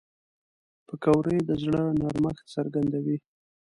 [0.87, 3.17] پکورې د زړه نرمښت څرګندوي